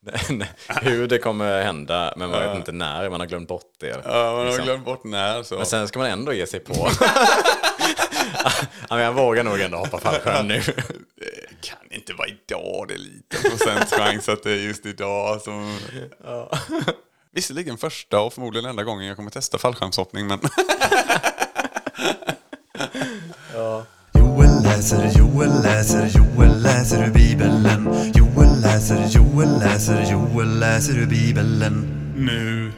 [0.83, 3.11] hur det kommer hända, men man vet inte när.
[3.11, 4.03] Man har glömt bort det.
[4.05, 4.64] Ja, man har liksom.
[4.64, 5.57] glömt bort när så.
[5.57, 6.75] Men sen ska man ändå ge sig på.
[8.88, 10.62] ja, jag vågar nog ändå hoppa fallskärm nu.
[11.16, 15.42] Det kan inte vara idag, det är liten procents chans att det är just idag
[15.42, 15.79] som...
[17.33, 20.40] Visserligen första och förmodligen enda gången jag kommer testa fallskärmshoppning, men...
[23.55, 23.83] Joel
[24.69, 27.69] läser, Joel läser, Joel läser ur Bibeln.
[28.15, 31.59] Joel läser, Joel läser, Joel läser ur Bibeln.
[32.17, 32.73] Nu.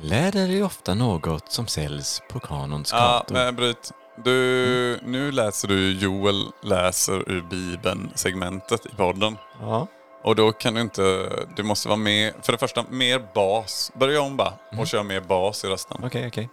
[0.00, 3.34] Läder är ofta något som säljs på kanons Ja, gator.
[3.34, 3.92] men bryt.
[4.24, 9.36] Du, nu läser du Joel läser ur Bibeln-segmentet i podden.
[9.60, 9.86] Ja.
[10.24, 11.28] Och då kan du inte...
[11.56, 12.32] Du måste vara med...
[12.42, 13.92] För det första, mer bas.
[13.94, 16.00] Börja om bara och kör mer bas i rösten.
[16.04, 16.48] Okej, okej.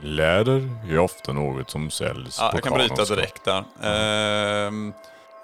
[0.00, 3.64] Läder är ofta något som säljs Ja, jag kan bryta direkt där.
[3.82, 4.92] Ehm,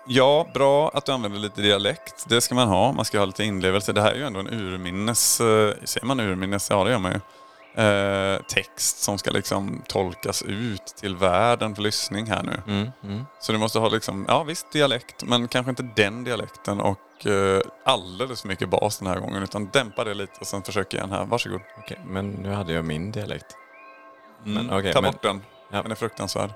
[0.07, 2.25] ja, bra att du använder lite dialekt.
[2.29, 2.93] Det ska man ha.
[2.93, 3.93] Man ska ha lite inlevelse.
[3.93, 5.41] Det här är ju ändå en urminnes...
[5.41, 6.71] Uh, säger man urminnes?
[6.71, 7.21] Ja, det gör man ju.
[7.79, 12.63] Eh, text som ska liksom tolkas ut till världen för lyssning här nu.
[12.73, 13.27] Mm, mm.
[13.41, 17.61] Så du måste ha liksom, ja visst dialekt, men kanske inte den dialekten och uh,
[17.85, 19.43] alldeles för mycket bas den här gången.
[19.43, 21.25] Utan dämpa det lite och sen försök igen här.
[21.25, 21.61] Varsågod.
[21.79, 23.57] Okej, men nu hade jag min dialekt.
[24.45, 25.43] Men, okej, Ta men- bort den.
[25.73, 25.83] Ja.
[25.83, 26.51] Den är fruktansvärd.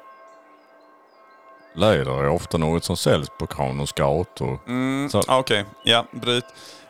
[1.75, 4.59] Läder är ofta något som säljs på kanons gator.
[4.67, 6.45] Mm, ah, Okej, ja, bryt.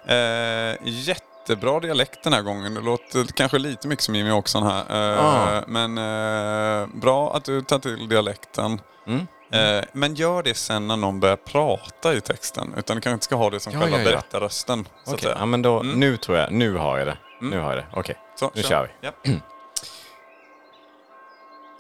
[0.07, 2.75] Eh, jättebra dialekt den här gången.
[2.75, 5.13] Det låter kanske lite mycket som Jimmy Åkesson här.
[5.15, 5.63] Eh, Ah.
[5.67, 8.81] Men eh, bra att du tar till dialekten.
[9.07, 9.27] Mm.
[9.53, 12.75] Eh, men gör det sen när någon börjar prata i texten.
[12.77, 14.11] Utan du kanske inte ska ha det som Ja, själva ja, ja.
[14.11, 14.89] berättarrösten.
[15.05, 15.37] Säga.
[15.39, 17.19] ja, men då, nu tror jag, nu har jag det.
[17.41, 18.17] Nu har jag det, okej.
[18.35, 19.09] Så, nu kör vi.
[19.09, 19.33] Ja.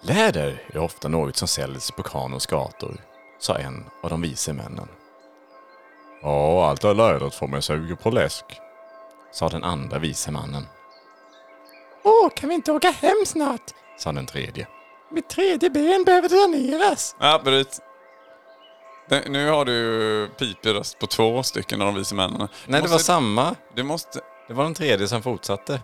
[0.04, 2.96] Läder är ofta något som säljs på kanons gator,
[3.38, 4.88] sa en av de vise männen.
[6.22, 8.44] Ja, allt är lädret får mig suger på läsk,
[9.32, 10.66] sa den andra vise mannen.
[12.02, 13.70] Åh, kan vi inte åka hem snart?
[13.98, 14.66] sa den tredje.
[15.10, 17.16] Mitt tredje ben behöver dräneras.
[17.18, 17.40] Ja.
[19.08, 22.38] Det, nu har du pipig röst på två stycken av de vise männen.
[22.38, 23.54] Du Nej, det måste, var samma.
[23.74, 24.20] Du måste...
[24.48, 25.80] Det var den tredje som fortsatte.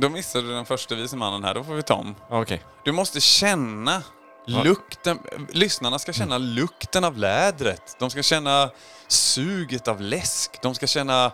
[0.00, 2.14] Då missade du den första vise mannen här, då får vi ta om.
[2.30, 2.64] Okej.
[2.84, 4.02] Du måste känna
[4.46, 5.18] lukten.
[5.50, 7.96] Lyssnarna ska känna lukten av lädret.
[7.98, 8.70] De ska känna
[9.08, 10.62] suget av läsk.
[10.62, 11.32] De ska känna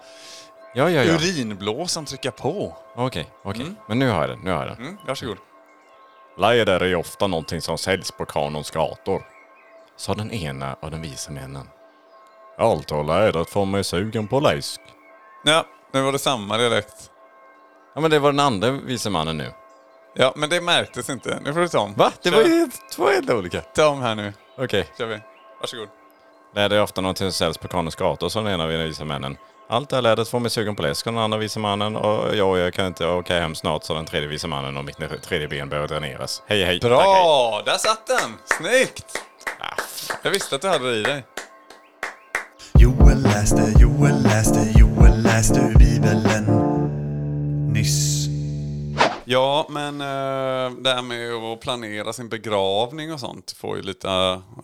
[0.77, 1.15] Ja, ja, ja.
[1.15, 2.77] urinblåsan trycka på.
[2.97, 3.75] Okej, okej.
[3.89, 4.37] Men nu har jag det.
[4.45, 4.83] Nu har jag det.
[4.83, 5.39] Mm, varsågod.
[6.39, 9.23] Läder är ofta någonting som säljs på kanons gator,
[9.97, 11.69] sa den ena av de visa männen.
[12.59, 14.81] Allt har lädret får mig sugen på läsk.
[15.45, 17.11] Ja, nu var det samma dialekt.
[17.95, 19.53] Ja men det var den andra vise mannen nu.
[20.17, 21.39] Ja, men det märktes inte.
[21.45, 21.95] Nu får du ta om.
[21.95, 22.13] Va?
[22.23, 22.37] Det Kör.
[22.37, 23.61] var ju två helt olika.
[23.61, 24.33] Ta om här nu.
[24.59, 24.89] Okej.
[24.99, 25.19] kör vi.
[25.61, 25.89] Varsågod.
[26.55, 29.05] Läder är ofta något som säljs på Kranens gator, som den ena av de vise
[29.05, 29.37] männen.
[29.69, 31.97] Allt det här lädret får mig sugen på läsk, och den andra vise mannen.
[31.97, 35.23] Och jag, jag kan inte åka hem snart, så den tredje vise mannen och mitt
[35.23, 36.43] tredje ben behöver dräneras.
[36.47, 36.81] Hej hej.
[36.81, 36.99] Tack, hej.
[37.01, 37.63] Bra!
[37.65, 38.35] Där satt den!
[38.45, 39.19] Snyggt!
[40.23, 41.25] Jag visste att du hade det i dig.
[42.79, 46.23] Joel läste, Joel läste, Joel läste ur Bibeln
[47.75, 48.27] nyss.
[49.25, 54.09] Ja, men uh, det här med att planera sin begravning och sånt får ju lite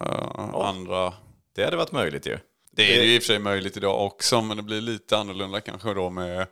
[0.00, 1.12] eh, andra...
[1.54, 2.38] Det hade varit möjligt ju.
[2.72, 5.60] Det är ju i och för sig möjligt idag också, men det blir lite annorlunda
[5.60, 6.46] kanske då med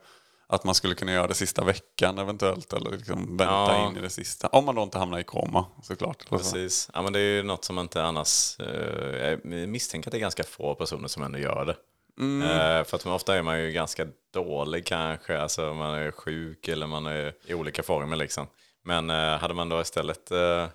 [0.47, 3.87] att man skulle kunna göra det sista veckan eventuellt, eller liksom vänta Ja.
[3.87, 4.47] in i det sista.
[4.47, 6.29] Om man då inte hamnar i koma såklart.
[6.29, 6.89] Precis.
[6.93, 8.59] Ja men det är ju något som inte annars...
[8.59, 11.75] Eh, jag misstänker att det är ganska få personer som ändå gör det.
[12.19, 16.67] Eh, för att man, ofta är man ju ganska dålig kanske, alltså man är sjuk
[16.67, 18.47] eller man är i olika former liksom.
[18.83, 20.67] Men eh, hade man då istället eh,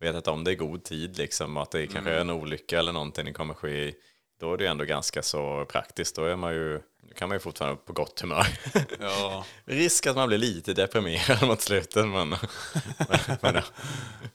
[0.00, 2.92] vetat om det i god tid liksom, och att det kanske är en olycka eller
[2.92, 3.92] någonting det kommer ske
[4.40, 6.16] då är det ju ändå ganska så praktiskt.
[6.16, 8.46] Då är man ju, då kan man ju fortfarande vara på gott humör.
[9.00, 9.44] Ja.
[9.64, 12.28] Risk att man blir lite deprimerad mot slutet, men...
[13.40, 13.62] men ja.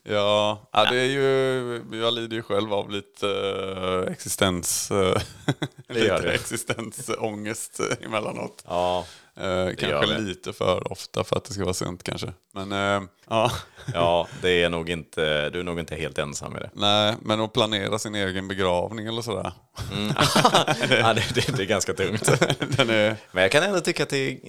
[0.04, 5.18] Ja, ja, det är ju, jag lider ju själv av lite uh, existens, uh,
[5.88, 8.64] lite existensångest emellanåt.
[8.68, 9.06] ja,
[9.42, 10.20] Uh, kanske det.
[10.20, 12.34] lite för ofta för att det ska vara sent kanske.
[12.54, 13.52] Men uh, ja,
[13.94, 16.70] ja, det är nog inte, du är nog inte helt ensam i det.
[16.74, 19.52] nej, men att planera sin egen begravning eller sådär.
[20.90, 22.28] ja, det, det, det är ganska tungt.
[22.28, 24.40] Är, Men jag kan ändå tycka att det,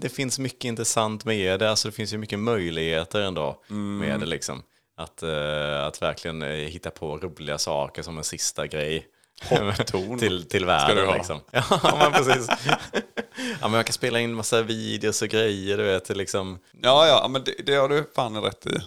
[0.00, 1.70] det finns mycket intressant med det.
[1.70, 4.62] Alltså det finns ju mycket möjligheter ändå med det liksom.
[4.96, 9.06] Att, eh, att verkligen eh, hitta på roliga saker som en sista grej.
[9.48, 10.18] Poptorn.
[10.18, 11.14] till, till du världen ha.
[11.14, 11.40] liksom.
[11.52, 12.48] Ja, men precis.
[13.60, 16.16] ja, men jag kan spela in massa videos och grejer, du vet.
[16.16, 16.58] Liksom.
[16.82, 18.78] ja, ja, men det, det har du fan rätt i.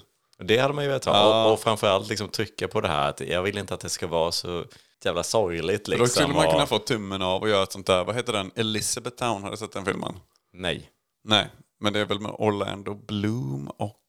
[0.44, 1.14] Det hade man ju velat ha.
[1.14, 1.46] Ja.
[1.46, 4.08] Och, och framförallt liksom trycka på det här att jag vill inte att det ska
[4.08, 4.66] vara så
[5.06, 6.06] jävla sorgligt liksom.
[6.06, 8.52] Då skulle man kunna få tummen av och göra ett sånt där, vad heter den?
[8.56, 10.20] Elizabeth Town, har du sett den filmen?
[10.54, 10.90] Nej.
[11.24, 14.00] Nej, men det är väl med Orlando Bloom och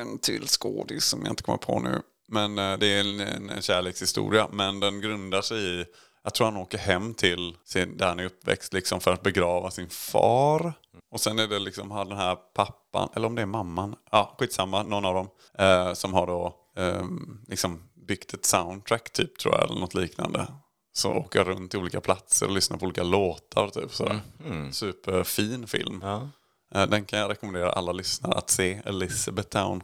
[0.00, 2.02] en till skådis som jag inte kommer på nu.
[2.28, 5.84] Men eh, det är en, en, en kärlekshistoria, men den grundar sig i,
[6.24, 9.70] jag tror han åker hem till sin, där han är uppväxt liksom för att begrava
[9.70, 10.72] sin far.
[11.10, 14.36] Och sen är det liksom har den här pappan, eller om det är mamman, ja
[14.38, 19.54] skitsamma, någon av dem, eh, som har då ehm, liksom byggt ett soundtrack typ tror
[19.54, 20.46] jag, eller något liknande.
[20.92, 24.20] Så åker runt till olika platser och lyssnar på olika låtar typ sådär.
[24.72, 26.00] Superfin film.
[26.02, 26.28] Ja.
[26.74, 29.82] Eh, Den kan jag rekommendera alla lyssnare att se, Elizabeth Town.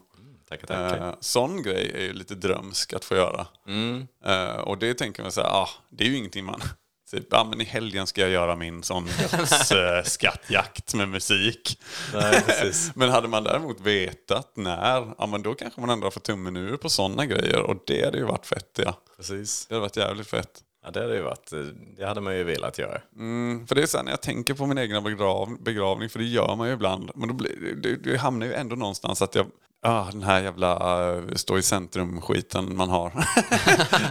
[0.56, 1.08] Tackar, tackar.
[1.08, 3.46] Eh, Sån grej är ju lite drömsk att få göra.
[3.68, 4.06] Mm.
[4.24, 6.60] Eh, Och det tänker man så här, ah, det är ju ingenting man...
[7.10, 11.80] Typ, ah, men i helgen ska jag göra min sån uh, skattjakt med musik.
[12.14, 12.42] Nej,
[12.94, 16.56] men hade man däremot vetat när, ja men då kanske man ändå har fått tummen
[16.56, 17.60] ur på sådana grejer.
[17.60, 18.98] Och det hade ju varit fett ja.
[19.16, 19.66] precis.
[19.66, 20.60] Det hade varit jävligt fett.
[20.84, 21.52] Ja, det hade ju varit,
[21.96, 23.00] det hade man ju velat göra.
[23.16, 26.18] Mm, för det är så här, när jag tänker på min egna begrav, begravning, för
[26.18, 27.10] det gör man ju ibland.
[27.14, 29.46] Men då blir, det, det hamnar ju ändå någonstans att jag,
[29.84, 33.12] ah, den här jävla uh, stå i centrum-skiten man har.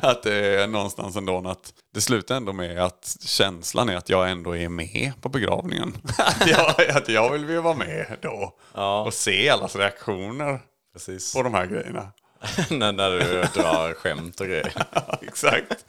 [0.02, 4.32] att det är någonstans ändå att det slutar ändå med att känslan är att jag
[4.32, 5.94] ändå är med på begravningen.
[6.18, 8.56] att, jag, att jag vill ju vara med då.
[8.74, 9.04] Ja.
[9.04, 10.60] Och se allas reaktioner
[10.94, 11.34] Precis.
[11.34, 12.12] på de här grejerna.
[12.70, 14.74] när, när du drar skämt och grejer.
[14.94, 15.86] Ja, exakt.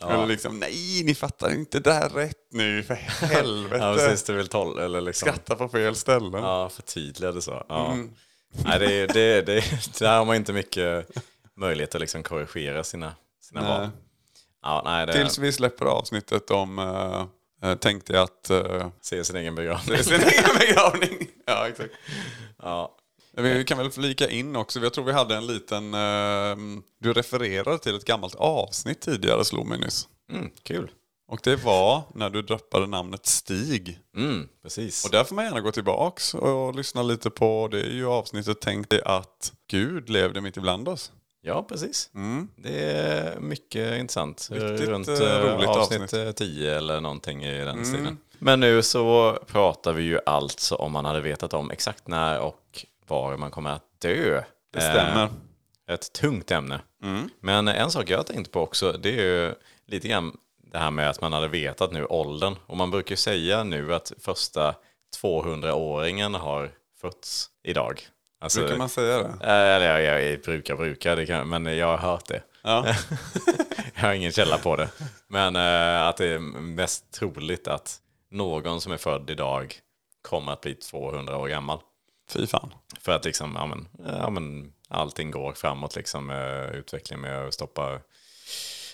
[0.00, 3.84] Eller liksom, nej ni fattar inte det här rätt nu, för helvete.
[3.84, 4.24] Ja, precis.
[4.24, 5.28] Du vill tolv, eller liksom.
[5.28, 6.42] Skratta på fel ställen.
[6.42, 7.64] Ja, förtydliga det så.
[7.68, 7.96] Ja.
[8.64, 9.64] Nej, det, det, det,
[9.98, 11.08] där har man inte mycket
[11.56, 13.70] möjlighet att liksom korrigera sina, sina Nej.
[13.70, 13.90] val.
[14.62, 17.26] Ja, nej, det Tills vi släpper avsnittet om uh,
[17.64, 19.98] uh, tänkte jag att uh, ser sin egen begravning.
[19.98, 21.28] är sin egen begravning.
[21.46, 21.94] Ja, exakt.
[22.62, 22.96] Ja.
[23.36, 26.56] Vi kan väl flika in också, jag tror vi hade en liten, eh,
[26.98, 30.08] du refererade till ett gammalt avsnitt tidigare slog mig nyss.
[30.32, 30.90] Mm, kul.
[31.32, 33.98] Och det var när du droppade namnet Stig.
[34.16, 35.04] Mm, precis.
[35.04, 38.56] Och där får man gärna gå tillbaks och lyssna lite på, det är ju avsnittet
[38.60, 41.12] Tänk dig att Gud levde mitt ibland oss.
[41.42, 42.10] Ja, precis.
[42.14, 42.48] Mm.
[42.56, 44.48] Det är mycket intressant.
[44.50, 46.12] Riktigt, Runt eh, eh, roligt avsnitt avsnitt.
[46.12, 46.28] Mm.
[46.28, 48.18] eh, 10 eller någonting i den stilen.
[48.38, 52.86] Men nu så pratar vi ju alltså om man hade vetat om exakt när och
[53.06, 54.42] var man kommer att dö.
[54.72, 55.24] Det stämmer.
[55.88, 56.80] Eh, ett tungt ämne.
[57.40, 59.54] Men en sak jag har tänkt på också, det är ju
[59.86, 60.36] lite grann
[60.72, 62.54] det här med att man hade vetat nu åldern.
[62.66, 64.74] Och man brukar ju säga nu att första
[65.22, 68.00] 200-åringen har fötts idag.
[68.40, 69.24] Alltså, Brukar man säga det?
[69.24, 72.42] Eh, Eller jag, jag brukar bruka det, kan, men jag har hört det.
[72.62, 72.86] Ja.
[73.94, 74.88] Jag har ingen källa på det.
[75.28, 77.96] Men eh, att det är mest troligt att
[78.30, 79.74] någon som är född idag
[80.28, 81.78] kommer att bli 200 år gammal.
[82.30, 82.74] Fy fan.
[83.00, 87.54] För att liksom, ja men, ja, men allting går framåt liksom med utvecklingen med att
[87.54, 88.00] stoppa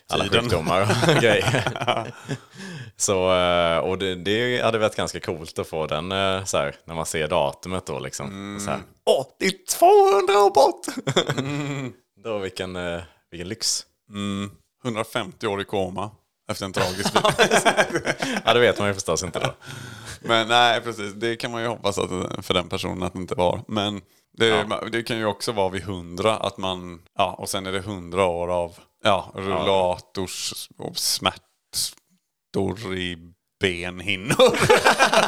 [0.09, 0.41] alla Tiden.
[0.41, 1.65] sjukdomar och grejer.
[2.97, 6.75] så, eh, och det, det hade varit ganska coolt att få den eh, så här,
[6.85, 8.59] när man ser datumet då liksom.
[8.65, 10.87] Så här, Åh, det är 200 år bort!
[12.25, 13.83] Då vilken, eh, vilken lyx.
[14.11, 14.51] Mm.
[14.85, 16.11] 150 år i koma
[16.51, 17.15] efter en tragisk.
[18.45, 19.55] Ja, det vet man ju förstås inte då.
[20.21, 21.13] Men nej, precis.
[21.15, 22.11] Det kan man ju hoppas att
[22.47, 23.61] för den personen att det inte var.
[23.69, 24.01] Men
[24.39, 27.79] det, det kan ju också vara vid 100 att man, ja, och sen är det
[27.79, 33.19] 100 år av ja, rullators och smärtor i
[33.61, 34.59] benhinnor.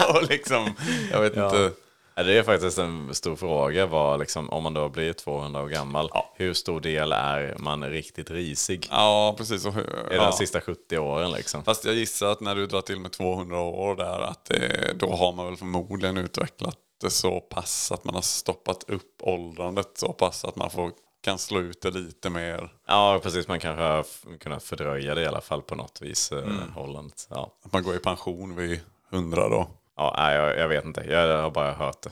[0.14, 0.74] och liksom,
[1.10, 1.72] jag vet inte.
[2.14, 5.68] Ja, Det är faktiskt en stor fråga, vad, liksom, om man då blir 200 år
[5.68, 8.86] gammal, hur stor del är man riktigt risig?
[8.90, 9.66] Ja, precis.
[9.66, 10.24] Och, det ja.
[10.24, 11.64] de sista 70 åren liksom?
[11.64, 15.12] Fast jag gissar att när du drar till med 200 år där, att det, då
[15.12, 20.12] har man väl förmodligen utvecklat det så pass att man har stoppat upp åldrandet så
[20.12, 22.72] pass att man får, kan slå ut det lite mer.
[22.86, 23.48] Ja, precis.
[23.48, 24.06] Man kanske har
[24.38, 26.32] kunnat fördröja det i alla fall på något vis.
[26.32, 26.72] Mm.
[26.74, 27.12] Holland.
[27.28, 28.80] Ja, Att man går i pension vid
[29.12, 29.70] 100 då.
[29.96, 31.04] ja nej, jag, jag vet inte.
[31.08, 32.10] Jag har bara hört det.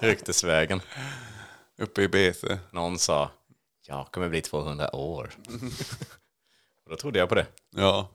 [0.06, 0.80] Ryktesvägen.
[1.78, 2.58] Uppe i BC.
[2.70, 3.30] Någon sa,
[3.86, 5.30] jag kommer bli 200 år.
[6.84, 7.46] Och då trodde jag på det.
[7.76, 8.08] Ja.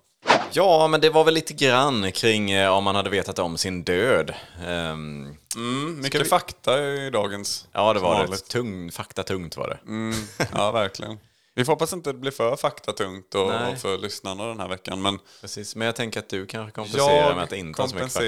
[0.52, 3.84] Ja, men det var väl lite grann kring eh, om man hade vetat om sin
[3.84, 4.34] död.
[4.66, 7.68] Ehm, Mm, mycket fakta i dagens.
[7.72, 8.38] ja, det var det.
[8.38, 9.80] Tung, faktatungt var det.
[9.88, 10.13] Mm,
[10.54, 11.20] ja, verkligen.
[11.56, 15.02] Vi får hoppas inte det blir för faktatungt och, och för lyssnarna den här veckan.
[15.02, 18.13] Men Precis, men jag tänker att du kanske kompenserar med att inte ha så mycket
[18.13, 18.28] fakta.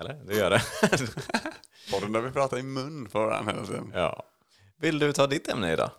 [0.00, 0.14] Eller?
[0.26, 0.62] Du gör det?
[1.92, 3.92] podden där vi pratar i mun på varandra hela tiden.
[3.94, 4.22] ja.
[4.80, 5.90] Vill du ta ditt ämne idag?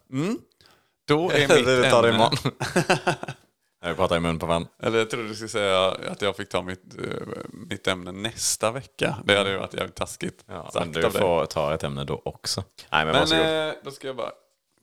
[1.08, 2.15] Då är mitt du tar det ämne...
[2.15, 2.51] imorgon?
[3.85, 4.69] Nej, vi pratar i mun på varandra.
[4.79, 8.71] Eller jag trodde du skulle säga att jag fick ta mitt, eh, mitt ämne nästa
[8.71, 9.17] vecka.
[9.25, 12.03] Det hade ju varit jävligt taskigt Ja, sagt men du av får ta ett ämne
[12.03, 12.63] då också.
[12.91, 13.45] Nej, men, Men varsågod.
[13.67, 14.31] eh, då ska jag bara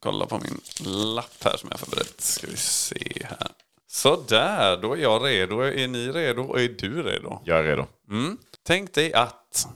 [0.00, 0.60] kolla på min
[1.14, 2.20] lapp här som jag förberett.
[2.20, 3.48] Ska vi se här.
[3.86, 5.60] Sådär, då är jag redo.
[5.60, 6.42] Är ni redo?
[6.42, 7.40] Och är du redo?
[7.44, 7.86] Jag är redo.
[8.10, 8.38] Mm.
[8.62, 9.68] Tänk dig att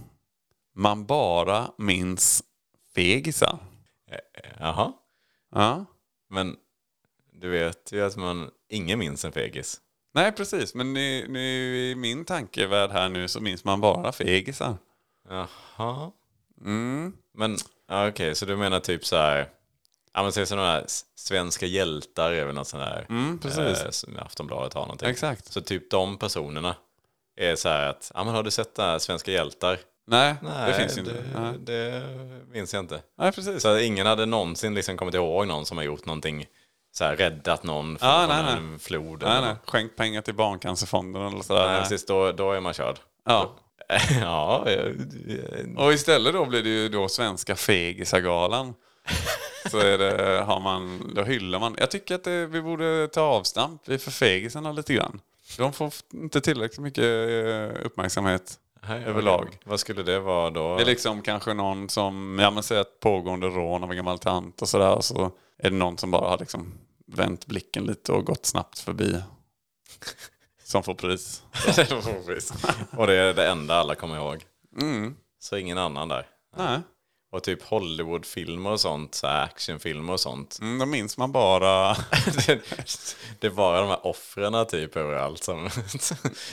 [0.75, 2.43] man bara minns
[2.95, 3.59] fegisar.
[4.59, 4.93] Jaha.
[5.55, 5.85] Ja.
[6.31, 6.57] Men
[7.41, 9.81] du vet ju att man, ingen minns en fegis.
[10.15, 10.75] Nej, precis.
[10.75, 14.77] Men nu, nu i min tankevärld här nu så minns man bara fegisar.
[15.29, 16.11] Jaha.
[16.65, 17.13] Mm.
[17.35, 17.57] Men
[18.09, 19.49] okej, så du menar typ så här.
[20.15, 23.07] Ja men säg sådana här svenska hjältar är väl något sånt här.
[23.09, 23.59] Mm, precis.
[23.59, 25.09] Eh, som Aftonbladet har någonting.
[25.09, 25.53] Exakt.
[25.53, 26.77] Så typ de personerna
[27.37, 29.79] är så här att, ja men har du sett det här svenska hjältar?
[30.07, 31.13] Nej, Nej, det finns ju inte.
[31.13, 31.59] Det, Nej.
[31.59, 32.03] det
[32.53, 33.03] minns jag inte.
[33.19, 33.63] Nej, precis.
[33.63, 36.47] Så ingen hade någonsin liksom kommit ihåg någon som har gjort någonting,
[36.99, 39.23] så här räddat någon från, Ja, från nej, en flod.
[39.23, 39.55] Nej, nej.
[39.65, 41.67] Skänk pengar till Barncancerfonden eller sådär.
[41.67, 42.99] nej, precis, då, då är man körd.
[43.25, 43.55] Ja.
[44.21, 44.67] ja,
[45.77, 48.75] Och istället då blir det ju då Svenska Fegisagalan.
[49.71, 51.77] Så är det, har man, då hyllar man.
[51.79, 55.21] Jag tycker att det, vi borde ta avstamp för fegisarna lite grann.
[55.59, 58.55] De får inte tillräckligt mycket eh, uppmärksamhet
[58.89, 59.59] Nej, överlag.
[59.65, 60.77] Vad skulle det vara då?
[60.77, 64.19] Det är liksom kanske någon som, ja men säg ett pågående rån av en gammal
[64.19, 65.01] tant och sådär.
[65.01, 66.73] Så är det någon som bara har liksom
[67.13, 69.23] vänt blicken lite och gått snabbt förbi.
[70.65, 70.95] Som får
[72.27, 72.53] pris.
[72.97, 74.45] Och det är det enda alla kommer ihåg.
[74.81, 75.17] Mm.
[75.41, 76.27] Så ingen annan där.
[76.57, 76.81] Nej,
[77.33, 80.59] Och typ Hollywoodfilmer och sånt, så actionfilmer och sånt.
[80.61, 81.95] mm, då minns man bara...
[82.47, 82.61] det,
[83.41, 85.71] det är bara de här offren typ överallt som,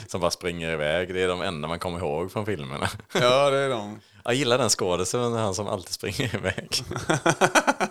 [0.08, 1.14] som bara springer iväg.
[1.14, 2.88] Det är de enda man kommer ihåg från filmerna.
[3.12, 4.00] ja, det är de.
[4.24, 6.82] Jag gillar den skådisen, han som alltid springer iväg.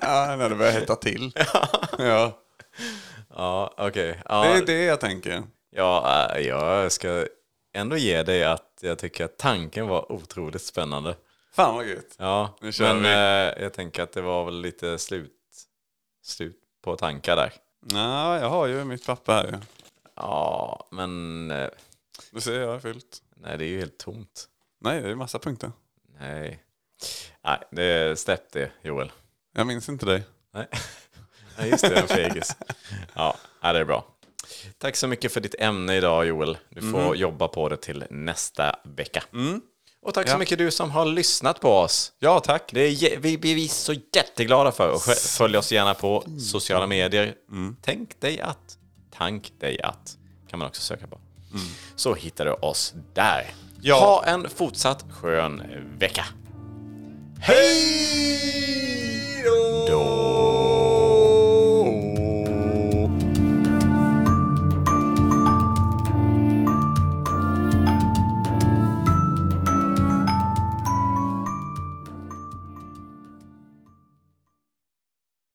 [0.01, 1.31] Ja, när det börjar hetta till.
[1.35, 1.67] ja.
[1.97, 2.39] Ja,
[3.77, 4.21] okej.
[4.29, 5.43] Ja, Det är det jag tänker.
[5.69, 7.27] ja, äh, jag ska
[7.73, 11.15] ändå ge dig att jag tycker att tanken var otroligt spännande.
[11.53, 12.15] Fan vad gött.
[12.17, 13.09] Ja, Nu kör men vi.
[13.09, 15.31] eh, jag tänker att det var väl lite slut,
[16.23, 17.53] slut på tankar där.
[17.93, 19.53] Ja, jag har ju mitt papper här ju.
[20.15, 21.69] Ja, men eh,
[22.31, 23.21] Du ser, jag har fyllt.
[23.35, 24.47] nej, det är ju helt tomt.
[24.81, 25.71] Nej, det är massa punkter.
[26.19, 26.63] Nej,
[27.43, 29.11] nej det, släpp det Joel.
[29.55, 30.23] Jag minns inte dig.
[30.53, 30.67] Nej,
[31.57, 32.55] nej just det, en fegis.
[33.13, 34.05] Ja, det är bra.
[34.77, 36.57] Tack så mycket för ditt ämne idag Joel.
[36.69, 39.23] Du får jobba på det till nästa vecka.
[40.01, 40.37] Och tack så Ja.
[40.37, 42.11] mycket du som har lyssnat på oss.
[42.19, 42.69] Ja, tack.
[42.73, 44.89] Det är, vi blir vi så jätteglada för.
[44.93, 45.01] Och
[45.37, 47.33] följ oss gärna på sociala medier.
[47.81, 48.77] Tänk dig att,
[49.17, 50.17] tank dig att,
[50.49, 51.19] kan man också söka på.
[51.95, 53.45] Så hittar du oss där.
[53.81, 53.99] Ja.
[53.99, 55.63] Ha en fortsatt skön
[55.99, 56.25] vecka.
[57.39, 59.43] Hej
[59.89, 60.32] då!